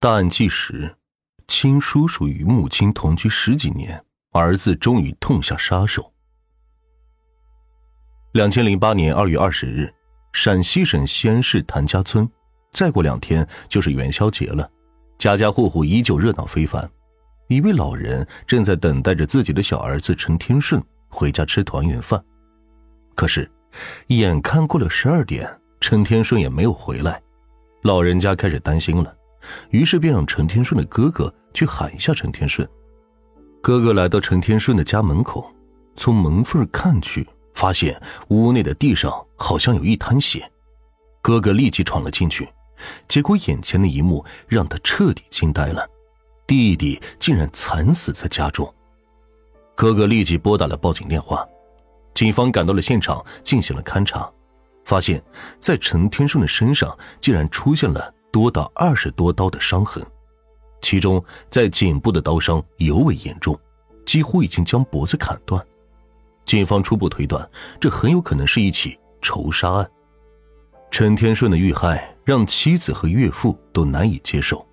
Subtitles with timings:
[0.00, 0.94] 大案纪实：
[1.48, 6.12] 亲叔叔与母亲同居十几年，儿子终于痛下杀手。
[8.30, 9.92] 两千零八年二月二十日，
[10.32, 12.30] 陕西省西安市谭家村，
[12.72, 14.70] 再过两天就是元宵节了，
[15.18, 16.88] 家家户户依旧热闹非凡。
[17.48, 22.24] 一位老人正在等待着自己的小儿子陈天顺回家吃团圆饭，
[23.16, 23.50] 可是，
[24.06, 27.20] 眼看过了十二点，陈天顺也没有回来，
[27.82, 29.12] 老人家开始担心了。
[29.70, 32.68] 于是便让陈天顺的哥哥去喊一下陈天顺。
[33.60, 35.52] 哥哥来到陈天顺的家门口，
[35.96, 40.48] 从门缝看去，发现屋内的地上好像有一滩血。
[41.20, 42.48] 哥哥立即闯了进去，
[43.08, 45.86] 结果眼前的一幕让他彻底惊呆了：
[46.46, 48.72] 弟弟竟然惨死在家中。
[49.74, 51.46] 哥哥立即拨打了报警电话，
[52.14, 54.30] 警方赶到了现场进行了勘查，
[54.84, 55.22] 发现，
[55.58, 58.14] 在陈天顺的身上竟然出现了。
[58.30, 60.04] 多达二十多刀的伤痕，
[60.80, 63.58] 其中在颈部的刀伤尤为严重，
[64.04, 65.64] 几乎已经将脖子砍断。
[66.44, 69.90] 警方初步推断，这很有可能是一起仇杀案。
[70.90, 74.66] 陈天顺的遇害让妻子和岳父都难以接受。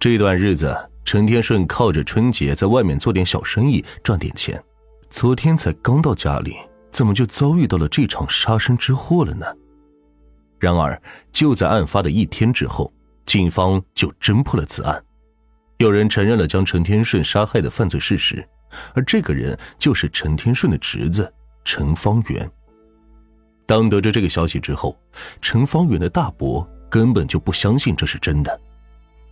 [0.00, 4.62] 这段日子，陈天顺靠着春节在外面做点小生意赚点钱，
[5.10, 6.56] 昨天才刚到家里，
[6.90, 9.46] 怎么就遭遇到了这场杀身之祸了呢？
[10.62, 12.92] 然而，就在案发的一天之后，
[13.26, 15.04] 警方就侦破了此案。
[15.78, 18.48] 有人承认了将陈天顺杀害的犯罪事实，
[18.94, 21.28] 而这个人就是陈天顺的侄子
[21.64, 22.48] 陈方圆。
[23.66, 24.96] 当得知这个消息之后，
[25.40, 28.60] 陈方圆的大伯根本就不相信这是真的，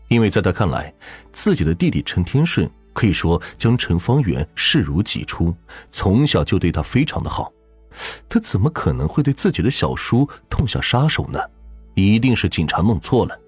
[0.09, 0.92] 因为在他看来，
[1.31, 5.55] 自己的弟弟陈天顺可以说将陈方圆视如己出，
[5.92, 7.53] 从小就对他非常的好。
[8.29, 11.39] 他怎么可能会对自己的小叔痛下杀手呢？
[11.95, 13.39] 一定是警察弄错了。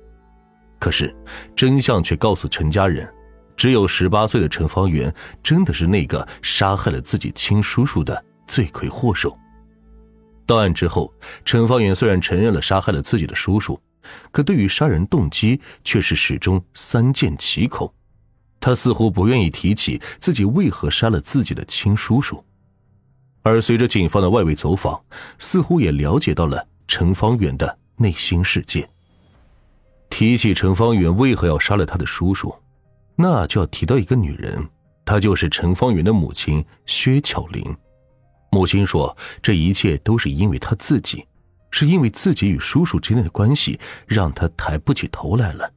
[0.79, 1.15] 可是
[1.55, 3.09] 真相却告诉陈家人，
[3.57, 9.39] 只有十八岁的陈方圆真的是那个杀害了自己亲叔叔的罪魁祸首。
[10.45, 11.15] 到案之后，
[11.45, 13.81] 陈方圆虽然承认了杀害了自己的叔叔，
[14.33, 17.95] 可对于杀人动机却是始终三缄其口。
[18.59, 22.45] 他似乎不愿意提起自己为何杀了自己的亲叔叔。
[23.43, 25.01] 而随着警方的外围走访，
[25.39, 28.89] 似乎也了解到了陈方圆的内心世界。
[30.09, 32.55] 提起陈方圆为何要杀了他的叔叔，
[33.17, 34.69] 那就要提到一个女人，
[35.05, 37.77] 她就是陈方圆的母亲薛巧玲。
[38.51, 41.27] 母亲说，这一切都是因为她自己，
[41.71, 45.73] 是因为自己与叔叔之间的关系，让她抬不起头来了。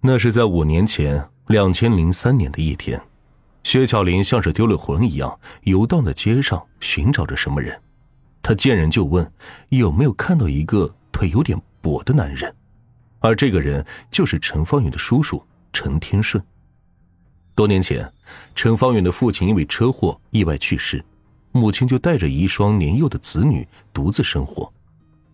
[0.00, 3.00] 那是在五年前，两千零三年的一天。
[3.64, 7.80] 薛巧玲像是丢了魂一样游荡在街上，寻找着什么人。
[8.42, 9.32] 她见人就问
[9.70, 12.52] ：“有没有看到一个腿有点跛的男人？”
[13.20, 15.40] 而这个人就是陈方圆的叔叔
[15.72, 16.42] 陈天顺。
[17.54, 18.12] 多年前，
[18.54, 21.04] 陈方圆的父亲因为车祸意外去世，
[21.52, 24.72] 母亲就带着一双年幼的子女独自生活。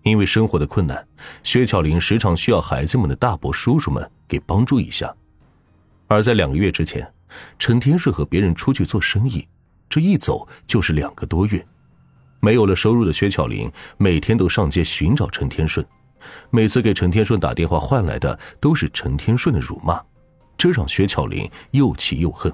[0.02, 1.08] 因为生活的困难，
[1.42, 5.14] 薛巧玲时常需要孩子们的大伯叔叔们给帮助一下。
[6.06, 7.10] 而在两个月之前。
[7.58, 9.46] 陈天顺和别人出去做生意，
[9.88, 11.66] 这一走就是两个多月，
[12.40, 15.84] 没有了收入的薛巧玲每天都上街寻找陈天顺，
[16.50, 20.00] 每次给陈天顺打电话换来的都是陈天顺的辱骂，
[20.56, 22.52] 这让薛巧玲又气又恨。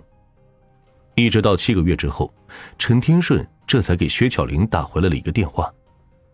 [1.16, 2.32] 一直到七个月之后，
[2.78, 5.72] 陈天顺这才给薛巧玲打回来了一个电话，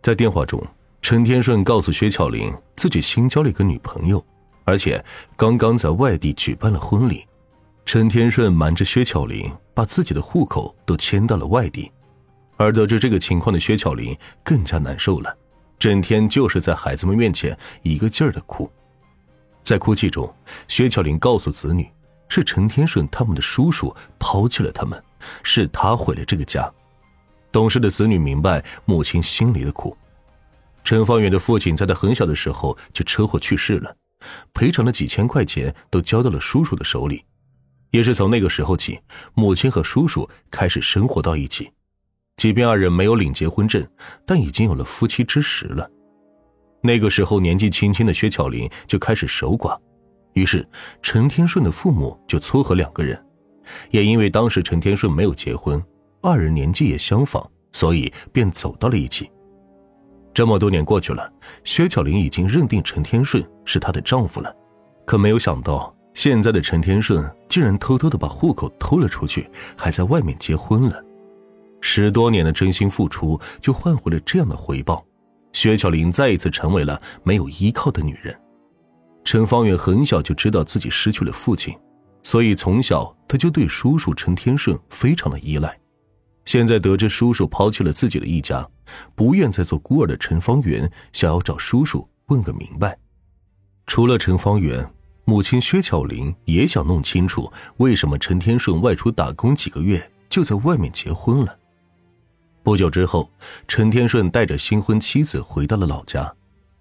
[0.02, 0.62] 在电话中，
[1.02, 4.24] 陈天顺告诉薛巧玲自己新交了一个女朋友，
[4.64, 5.04] 而且
[5.36, 7.26] 刚刚在外地举办了婚礼。
[7.84, 11.90] 陈天顺瞒着薛巧玲，把自己的户口都迁到了外地，
[12.56, 15.36] 而得知这个情况的薛巧玲更加难受了，
[15.76, 18.70] 整天就是在孩子们面前一个劲儿的哭。
[19.64, 20.32] 在哭泣中，
[20.68, 21.90] 薛巧玲告诉子女，
[22.28, 25.02] 是陈天顺他们的叔叔抛弃了他们，
[25.42, 26.72] 是他毁了这个家。
[27.50, 29.96] 懂事的子女明白母亲心里的苦。
[30.84, 33.96] 陈方圆的父亲在他很小的时候就车祸去世了，
[34.54, 37.24] 赔偿的几千块钱都交到了叔叔的手里。
[37.90, 39.00] 也是从那个时候起，
[39.34, 41.70] 母亲和叔叔开始生活到一起。
[42.36, 43.86] 即便二人没有领结婚证，
[44.24, 45.88] 但已经有了夫妻之实了。
[46.82, 49.78] 那个时候，年纪轻轻的薛巧玲就开始守寡，
[50.32, 50.66] 于是
[51.02, 53.22] 陈天顺的父母就撮合两个人。
[53.90, 55.82] 也因为当时陈天顺没有结婚，
[56.22, 59.30] 二人年纪也相仿，所以便走到了一起。
[60.32, 61.30] 这么多年过去了，
[61.64, 64.50] 薛巧玲已经认定陈天顺是她的丈夫了，
[65.04, 65.94] 可没有想到。
[66.12, 71.02] 现在的陈天顺竟然偷偷的把户口偷了出去，还在外面结婚了。
[71.80, 75.04] 十多年的真心付出，就换回了这样的回报。
[75.52, 78.38] 薛巧玲再一次成为了没有依靠的女人。
[79.24, 81.74] 陈方圆很小就知道自己失去了父亲，
[82.22, 85.76] 所以从小他就对叔叔陈天顺非常的依赖。
[86.44, 88.68] 现在得知叔叔抛弃了自己的一家，
[89.14, 92.96] 不愿再做孤儿的陈方圆想要找叔叔问个明白。
[93.86, 94.88] 除了陈方圆，
[95.30, 101.56] 母亲薛巧玲也想弄清楚为什么陈天顺外出打工几个月就在外面结婚了。
[102.64, 103.30] 不久之后，
[103.68, 106.34] 陈天顺带着新婚妻子回到了老家，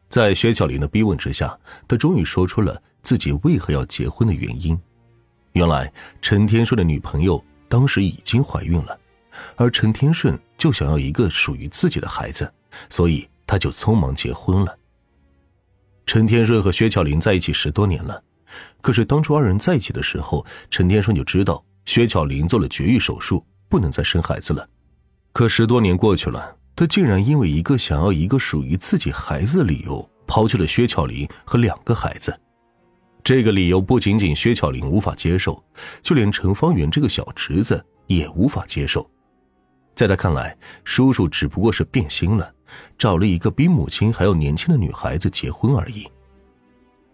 [0.09, 1.55] 在薛巧玲的逼问之下，
[1.87, 4.75] 他终于说出了自己为何要结婚的原因。
[5.51, 8.99] 原来，陈天顺的女朋友当时已经怀孕了。
[9.57, 12.51] 而陈天顺就想要一个属于自己的孩子，
[12.89, 14.75] 所以他就匆忙结婚了。
[16.07, 18.19] 陈天顺和薛巧玲在一起十多年了，
[18.81, 24.67] 可是当初二人在一起的时候，陈天顺就知道薛巧玲做了绝育手术，不能再生孩子了。
[25.31, 32.37] 可十多年过去了，他竟然因为一个想要一个属于自己孩子的理由，抛弃了薛巧玲和两个孩子。
[33.23, 35.63] 这个理由不仅仅薛巧玲无法接受，
[36.01, 39.07] 就连陈方圆这个小侄子也无法接受。
[39.93, 42.51] 在他看来，叔叔只不过是变心了，
[42.97, 46.07] 找了一个比母亲还要年轻的女孩子结婚而已。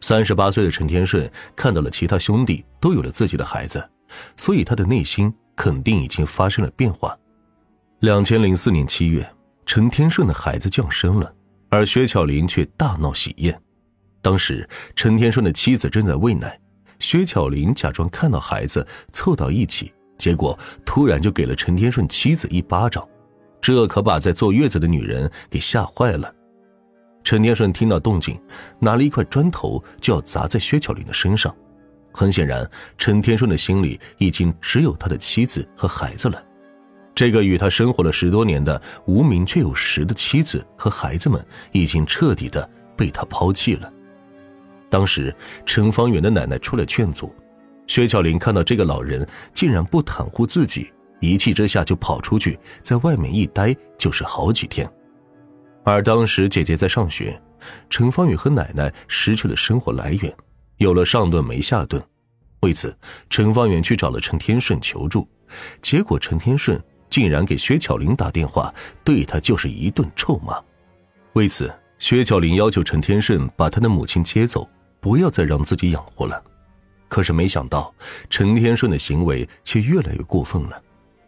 [0.01, 3.83] 三十八岁的陈天顺看到了其他兄弟都有了自己的孩子，
[4.37, 7.17] 所以他的内心肯定已经发生了变化。
[7.99, 9.27] 两千零四年七月，
[9.65, 11.33] 陈天顺的孩子降生了，
[11.69, 13.59] 而薛巧玲却大闹喜宴。
[14.21, 16.59] 当时，陈天顺的妻子正在喂奶，
[16.99, 19.91] 薛巧玲假装看到孩子，凑到一起。
[20.17, 23.07] 结果突然就给了陈天顺妻子一巴掌，
[23.61, 26.33] 这可把在坐月子的女人给吓坏了。
[27.25, 28.39] 陈天顺听到动静，
[28.79, 31.53] 拿了一块砖头就要砸在薛巧玲的身上。
[32.13, 32.69] 很显然，
[32.99, 36.41] 陈天顺的心里已经只有他的妻子和孩子了。
[37.15, 43.91] 这个与他生活了十多年的无名却有实的妻子和孩子们，已经彻底的被他抛弃了。
[44.87, 45.35] 当时，
[45.65, 47.33] 陈方圆的奶奶出来劝阻。
[47.87, 50.91] 薛巧玲看到这个老人竟然不袒护自己，
[51.21, 54.87] 一气之下就跑出去，在外面一待就是好几天。
[55.85, 57.39] 而当时姐姐在上学，
[57.89, 60.35] 陈方宇和奶奶失去了生活来源，
[60.77, 62.03] 有了上顿没下顿。
[62.61, 62.97] 为此，
[63.29, 65.29] 陈方远去找了陈天顺求助，
[65.83, 68.73] 结果陈天顺竟然给薛巧玲打电话，
[69.03, 70.59] 对他就是一顿臭骂。
[71.33, 74.67] 为此，薛巧玲要求陈天顺把他的母亲接走，
[74.99, 76.43] 不要再让自己养活了。
[77.07, 77.93] 可是没想到，
[78.31, 80.81] 陈天顺的行为却越来越过分了。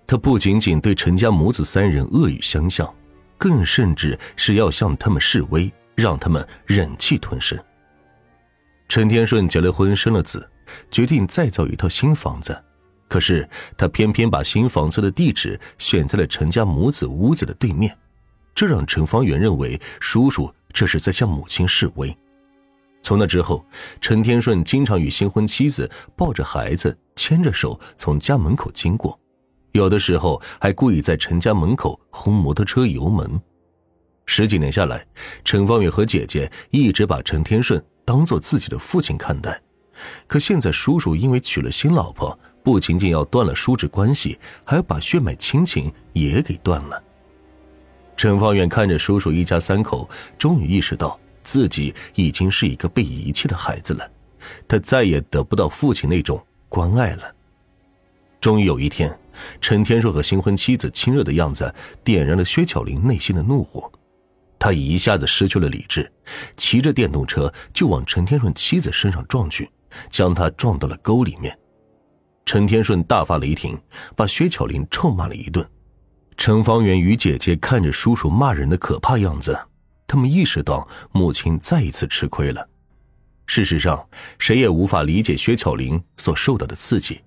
[0.07, 2.91] 他不仅仅对陈家母子三人恶语相向，
[3.37, 7.57] 更甚至是要向他们示威，让他们忍气吞声。
[8.87, 10.49] 陈天顺结了婚，生了子，
[10.89, 12.63] 决定再造一套新房子。
[13.09, 13.47] 可是
[13.77, 17.97] 他偏偏把新房子的地址选在了陈家母子屋子的对面，
[18.53, 22.17] 这让陈方圆认为叔叔这是在向母亲示威。
[23.01, 23.65] 从那之后，
[24.01, 29.17] 陈天顺经常与新婚妻子抱着孩子，牵着手从家门口经过，
[29.77, 33.39] 有的时候还故意在陈家门口轰摩托车油门。
[34.25, 35.05] 十几年下来，
[35.45, 39.61] 陈方远和姐姐一直把陈天顺当做自己的父亲看待。
[40.27, 47.01] 可现在叔叔因为娶了新老婆，不仅仅要断了叔侄关系，还要把血脉亲情也给断了。
[48.15, 51.19] 陈方远看着叔叔一家三口，终于意识到。
[51.43, 54.05] 自己已经是一个被遗弃的孩子了，
[54.67, 57.23] 他再也得不到父亲那种关爱了。
[58.47, 59.13] 终于有一天，
[59.59, 63.91] 陈天硕和新婚妻子亲热的样子点燃了薛巧玲内心的怒火，
[64.57, 66.09] 他一下子失去了理智，
[66.55, 69.69] 骑着电动车就往陈天顺妻子身上撞去，
[70.09, 71.59] 将他撞到了沟里面。
[72.45, 73.77] 陈天顺大发雷霆，
[74.15, 75.69] 把薛巧玲臭骂了一顿。
[76.37, 79.59] 陈方圆与姐姐看着叔叔骂人的可怕样子。
[80.07, 82.65] 他们意识到母亲再一次吃亏了。
[83.45, 84.07] 事实上，
[84.39, 87.19] 谁也无法理解薛巧玲所受到的刺激，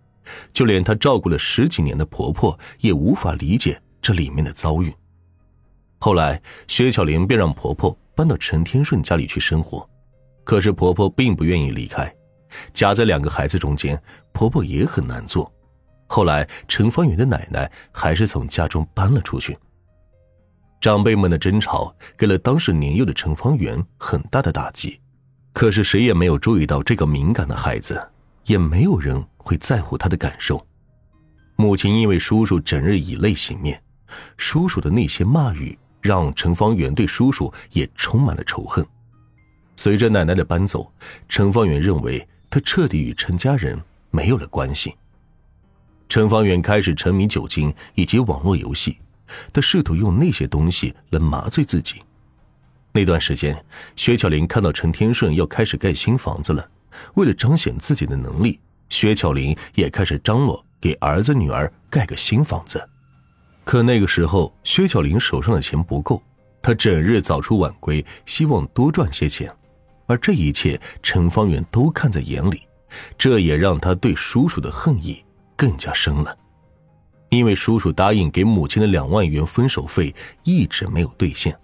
[0.53, 4.95] 就连她照顾了十几年的婆婆也无法理解这里面的遭遇。
[5.99, 9.89] 后来，薛巧玲便让婆婆搬到陈天顺家里去生活，
[10.45, 12.11] 可是婆婆并不愿意离开，
[12.73, 14.01] 夹在两个孩子中间，
[14.33, 15.53] 婆婆也很难做。
[16.07, 19.57] 后来，陈方圆的奶奶还是从家中搬了出去。
[20.81, 24.99] 长辈们的争吵给了当时年幼的陈方圆很大的打击，
[25.53, 28.01] 可是谁也没有注意到这个敏感的孩子，
[28.47, 30.65] 也没有人会在乎他的感受。
[31.57, 33.83] 母亲因为叔叔整日以泪洗面，
[34.37, 38.87] 叔叔的那些骂语让陈方圆对叔叔也充满了仇恨。
[39.77, 40.91] 随着奶奶的搬走，
[41.29, 43.79] 陈方圆认为他彻底与陈家人
[44.11, 44.95] 没有了关系。
[46.09, 48.99] 陈方圆开始沉迷酒精以及网络游戏。
[49.53, 52.03] 他试图用那些东西来麻醉自己。
[52.93, 56.69] 那段时间，薛巧玲看到陈天顺要开始盖新房子了，
[57.15, 58.59] 为了彰显自己的能力，
[58.91, 62.87] 薛巧玲也开始张罗给儿子女儿盖个新房子。
[63.65, 66.23] 可那个时候，薛巧玲手上的钱不够，
[66.61, 69.51] 她整日早出晚归，希望多赚些钱。
[70.07, 72.63] 而这一切，陈方圆都看在眼里，
[73.17, 75.25] 这也让他对叔叔的恨意
[75.57, 76.37] 更加深了。
[77.29, 81.57] 因为叔叔答应给母亲的两万元分手费一直没有兑现。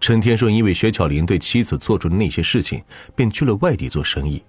[0.00, 2.82] 陈天顺因为薛巧玲对妻子做出的那些事情，
[3.14, 4.42] 便去了外地做生意。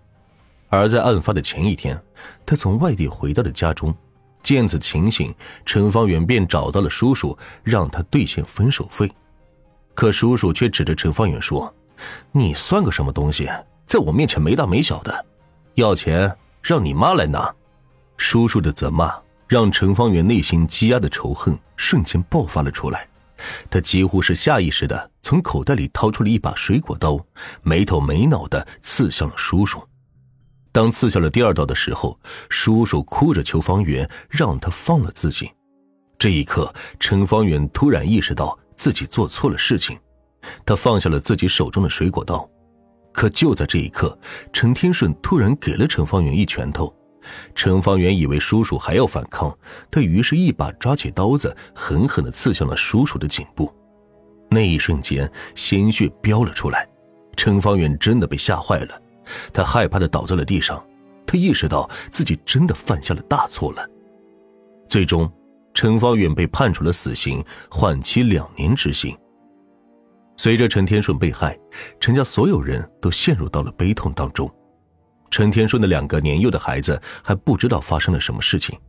[0.70, 2.00] 而在案发的前一天，
[2.46, 3.96] 他从外地回到了家中，
[4.44, 5.34] 见此情形，
[5.66, 9.12] 陈方圆便找到了叔叔，让他兑现分手费。
[9.94, 11.74] 可叔叔却指着陈方圆说。
[12.32, 13.50] 你算个什么东西，
[13.88, 15.26] 在我面前没大没小的，
[15.74, 16.32] 要钱
[16.62, 17.52] 让你妈来拿。
[18.18, 19.12] 叔叔的责骂
[19.48, 23.08] 让陈方圆内心积压的仇恨瞬间爆发了出来，
[23.70, 27.20] 他几乎是下意识的从口袋里掏出了一把水果刀，
[27.64, 29.82] 没头没脑的刺向了叔叔。
[30.72, 32.20] 当刺下了第二刀的时候，
[32.50, 35.50] 叔叔哭着求方圆让他放了自己。
[36.20, 39.98] 这一刻，陈方圆突然意识到自己做错了事情。
[40.66, 42.48] 他放下了自己手中的水果刀，
[43.12, 44.18] 可就在这一刻，
[44.54, 46.94] 陈天顺突然给了陈方圆一拳头。
[47.54, 49.56] 陈方圆以为叔叔还要反抗，
[49.92, 53.74] 他于是一把抓起刀子，狠狠地刺向了叔叔的颈部。
[54.50, 56.88] 那一瞬间，鲜血飙了出来。
[57.36, 59.02] 陈方圆真的被吓坏了，
[59.54, 60.84] 他害怕的倒在了地上。
[61.26, 63.86] 他意识到自己真的犯下了大错了。
[64.88, 65.30] 最终，
[65.74, 69.18] 陈方远被判处了死刑，缓期两年执行。
[70.38, 71.60] 随着陈天顺被害，
[72.00, 74.50] 陈家所有人都陷入到了悲痛当中。
[75.30, 78.80] 陈天顺的两个年幼的孩子还不知道发生了什么事情，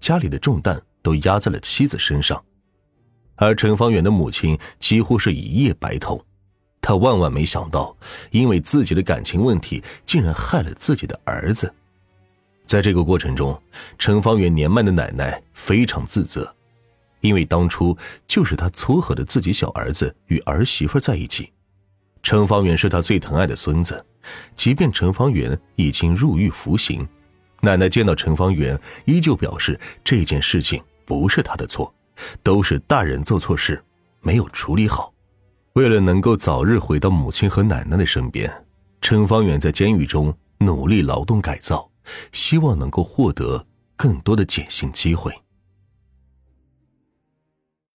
[0.00, 2.44] 家里的重担都压在了妻子身上，
[3.36, 6.20] 而陈方远的母亲几乎是一夜白头。
[6.86, 7.96] 他万万没想到，
[8.30, 11.72] 因为自己的感情问题，竟然害了自己的儿子。
[12.66, 13.58] 在这个过程中，
[13.96, 16.54] 陈方圆年迈的奶奶非常自责。
[17.20, 21.50] 因为当初就是他撮合的自己小儿子与儿媳妇在一起，
[22.22, 24.04] 陈方圆是他最疼爱的孙子，
[24.54, 27.08] 即便陈方圆已经入狱服刑，
[27.62, 31.90] 奶奶见到陈方圆依旧表示这件事情不是他的错，
[32.42, 33.82] 都是大人做错事
[34.20, 35.13] 没有处理好。
[35.74, 38.48] 为了能够早日回到母亲和奶奶的身边，
[39.00, 41.90] 陈方远在监狱中努力劳动改造，
[42.30, 43.66] 希望能够获得
[43.96, 45.32] 更多的减刑机会。